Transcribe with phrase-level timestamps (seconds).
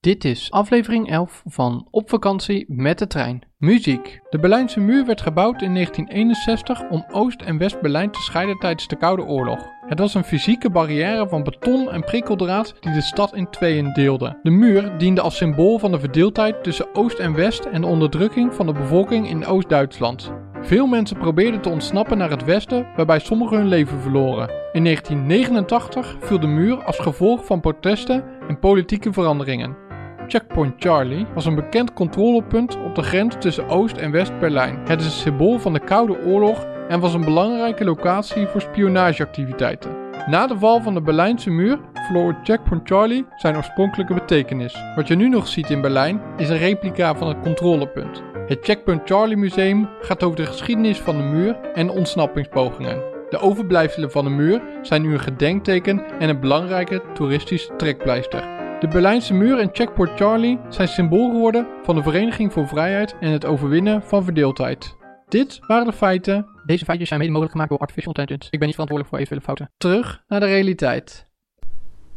[0.00, 3.42] Dit is aflevering 11 van Op vakantie met de trein.
[3.56, 4.20] Muziek.
[4.30, 8.96] De Berlijnse muur werd gebouwd in 1961 om Oost- en West-Berlijn te scheiden tijdens de
[8.96, 9.66] Koude Oorlog.
[9.86, 14.38] Het was een fysieke barrière van beton en prikkeldraad die de stad in tweeën deelde.
[14.42, 18.54] De muur diende als symbool van de verdeeldheid tussen Oost en West en de onderdrukking
[18.54, 20.32] van de bevolking in Oost-Duitsland.
[20.60, 24.50] Veel mensen probeerden te ontsnappen naar het westen, waarbij sommigen hun leven verloren.
[24.72, 29.87] In 1989 viel de muur als gevolg van protesten en politieke veranderingen.
[30.28, 34.78] Checkpoint Charlie was een bekend controlepunt op de grens tussen Oost- en West-Berlijn.
[34.84, 39.96] Het is een symbool van de Koude Oorlog en was een belangrijke locatie voor spionageactiviteiten.
[40.26, 44.76] Na de val van de Berlijnse muur verloor Checkpoint Charlie zijn oorspronkelijke betekenis.
[44.94, 48.22] Wat je nu nog ziet in Berlijn is een replica van het controlepunt.
[48.46, 53.02] Het Checkpoint Charlie Museum gaat over de geschiedenis van de muur en ontsnappingspogingen.
[53.30, 58.57] De overblijfselen van de muur zijn nu een gedenkteken en een belangrijke toeristische trekpleister.
[58.80, 63.30] De Berlijnse muur en Checkpoint Charlie zijn symbool geworden van de Vereniging voor Vrijheid en
[63.30, 64.96] het overwinnen van verdeeldheid.
[65.28, 66.46] Dit waren de feiten.
[66.66, 68.50] Deze feitjes zijn mede mogelijk gemaakt door artificial intelligence.
[68.50, 69.70] Ik ben niet verantwoordelijk voor eventuele fouten.
[69.76, 71.26] Terug naar de realiteit.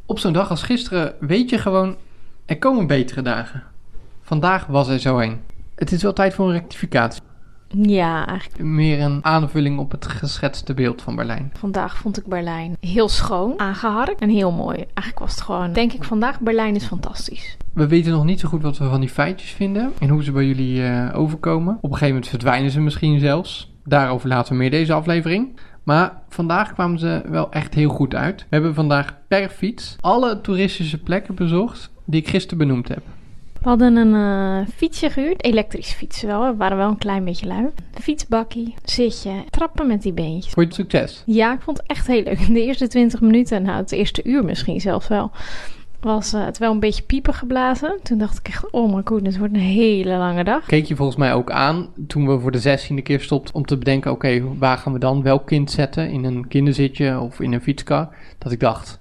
[0.05, 1.95] Op zo'n dag als gisteren weet je gewoon,
[2.45, 3.63] er komen betere dagen.
[4.21, 5.41] Vandaag was er zo een.
[5.75, 7.21] Het is wel tijd voor een rectificatie.
[7.77, 8.63] Ja, eigenlijk.
[8.63, 11.51] Meer een aanvulling op het geschetste beeld van Berlijn.
[11.53, 14.77] Vandaag vond ik Berlijn heel schoon, aangeharkt en heel mooi.
[14.77, 17.57] Eigenlijk was het gewoon, denk ik vandaag, Berlijn is fantastisch.
[17.73, 20.31] We weten nog niet zo goed wat we van die feitjes vinden en hoe ze
[20.31, 21.73] bij jullie uh, overkomen.
[21.75, 23.73] Op een gegeven moment verdwijnen ze misschien zelfs.
[23.83, 25.59] Daarover later meer deze aflevering.
[25.83, 28.41] Maar vandaag kwamen ze wel echt heel goed uit.
[28.41, 33.01] We hebben vandaag per fiets alle toeristische plekken bezocht die ik gisteren benoemd heb.
[33.61, 36.45] We hadden een uh, fietsje gehuurd, elektrische fiets wel.
[36.45, 37.69] We waren wel een klein beetje lui.
[37.93, 40.53] Fietsbakkie, zitje, trappen met die beentjes.
[40.53, 41.23] Vond je het succes?
[41.25, 42.47] Ja, ik vond het echt heel leuk.
[42.53, 45.31] De eerste 20 minuten, nou het eerste uur misschien zelfs wel,
[45.99, 47.99] was uh, het wel een beetje piepen geblazen.
[48.03, 50.65] Toen dacht ik echt, oh my god, dit wordt een hele lange dag.
[50.65, 53.77] Keek je volgens mij ook aan toen we voor de zestiende keer stopten om te
[53.77, 56.09] bedenken, oké, okay, waar gaan we dan welk kind zetten?
[56.09, 58.09] In een kinderzitje of in een fietskar?
[58.37, 58.99] Dat ik dacht,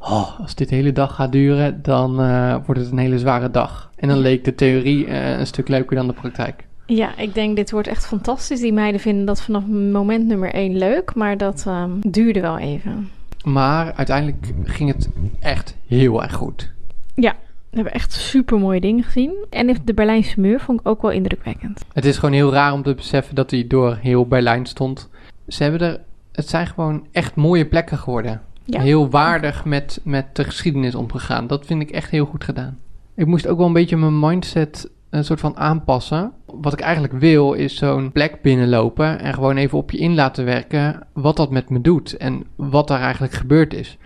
[0.00, 3.50] oh, als dit de hele dag gaat duren, dan uh, wordt het een hele zware
[3.50, 3.90] dag.
[3.96, 6.64] En dan leek de theorie uh, een stuk leuker dan de praktijk.
[6.86, 8.60] Ja, ik denk dit wordt echt fantastisch.
[8.60, 13.10] Die meiden vinden dat vanaf moment nummer één leuk, maar dat um, duurde wel even.
[13.44, 15.08] Maar uiteindelijk ging het
[15.40, 16.72] echt heel erg goed.
[17.14, 17.36] Ja,
[17.70, 19.32] we hebben echt super mooie dingen gezien.
[19.50, 21.84] En de Berlijnse muur vond ik ook wel indrukwekkend.
[21.92, 25.08] Het is gewoon heel raar om te beseffen dat hij door heel Berlijn stond.
[25.48, 26.00] Ze hebben er,
[26.32, 28.42] het zijn gewoon echt mooie plekken geworden.
[28.72, 28.80] Ja.
[28.80, 31.46] Heel waardig met, met de geschiedenis omgegaan.
[31.46, 32.78] Dat vind ik echt heel goed gedaan.
[33.14, 36.32] Ik moest ook wel een beetje mijn mindset een soort van aanpassen.
[36.46, 40.44] Wat ik eigenlijk wil is zo'n plek binnenlopen en gewoon even op je in laten
[40.44, 43.98] werken wat dat met me doet en wat daar eigenlijk gebeurd is.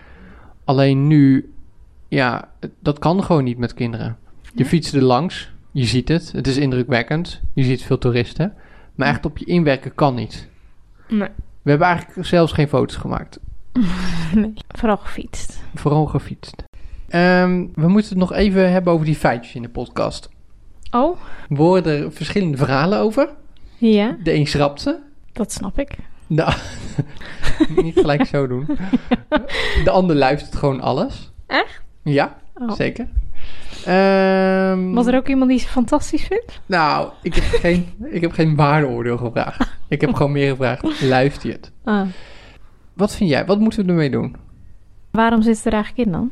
[0.63, 1.53] Alleen nu,
[2.07, 2.49] ja,
[2.79, 4.17] dat kan gewoon niet met kinderen.
[4.55, 8.53] Je fietst er langs, je ziet het, het is indrukwekkend, je ziet veel toeristen,
[8.95, 10.47] maar echt op je inwerken kan niet.
[11.07, 11.29] Nee.
[11.61, 13.39] We hebben eigenlijk zelfs geen foto's gemaakt.
[14.41, 15.59] nee, vooral gefietst.
[15.75, 16.63] Vooral gefietst.
[17.09, 20.29] Um, we moeten het nog even hebben over die feitjes in de podcast.
[20.91, 21.17] Oh?
[21.49, 23.29] We horen er verschillende verhalen over.
[23.77, 24.17] Ja.
[24.23, 25.01] De een schrapte.
[25.31, 25.95] Dat snap ik.
[26.27, 26.53] Nou,
[27.83, 28.67] niet gelijk zo doen.
[29.83, 31.31] De ander luistert gewoon alles.
[31.47, 31.81] Echt?
[32.03, 32.71] Ja, oh.
[32.71, 33.07] zeker.
[33.87, 36.61] Um, Was er ook iemand die ze fantastisch vindt?
[36.65, 39.77] Nou, ik heb geen, ik heb geen waardeoordeel gevraagd.
[39.87, 41.71] Ik heb gewoon meer gevraagd, luister je het?
[41.83, 42.07] Ah.
[42.95, 43.45] Wat vind jij?
[43.45, 44.35] Wat moeten we ermee doen?
[45.11, 46.31] Waarom zit het er eigenlijk in dan?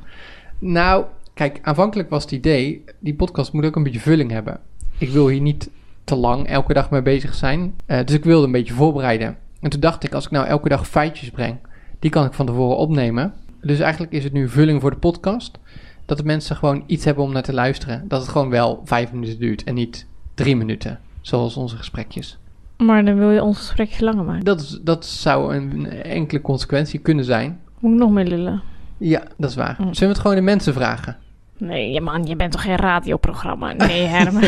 [0.59, 4.59] Nou, kijk, aanvankelijk was het idee, die podcast moet ook een beetje vulling hebben.
[4.97, 5.69] Ik wil hier niet
[6.03, 7.75] te lang elke dag mee bezig zijn.
[7.87, 9.37] Uh, dus ik wilde een beetje voorbereiden.
[9.59, 11.57] En toen dacht ik, als ik nou elke dag feitjes breng,
[11.99, 13.33] die kan ik van tevoren opnemen.
[13.61, 15.59] Dus eigenlijk is het nu vulling voor de podcast.
[16.05, 18.07] Dat de mensen gewoon iets hebben om naar te luisteren.
[18.07, 20.99] Dat het gewoon wel vijf minuten duurt en niet drie minuten.
[21.21, 22.37] Zoals onze gesprekjes.
[22.77, 24.45] Maar dan wil je ons gesprekjes langer maken.
[24.45, 27.59] Dat, is, dat zou een enkele consequentie kunnen zijn.
[27.79, 28.61] Moet ik nog meer lullen?
[28.97, 29.75] Ja, dat is waar.
[29.75, 31.17] Zullen we het gewoon de mensen vragen?
[31.57, 33.73] Nee, man, je bent toch geen radioprogramma?
[33.73, 34.43] Nee, Herman.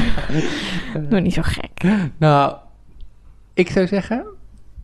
[1.09, 1.83] Doe niet zo gek.
[2.17, 2.55] Nou,
[3.53, 4.25] ik zou zeggen,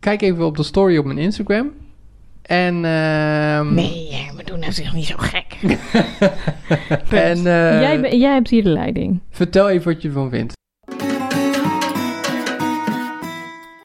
[0.00, 1.70] kijk even op de story op mijn Instagram.
[2.42, 3.60] En, uh...
[3.60, 5.56] Nee, Herman, doe nou zich niet zo gek.
[7.10, 7.80] en, uh...
[7.80, 9.20] jij, jij hebt hier de leiding.
[9.30, 10.60] Vertel even wat je ervan vindt.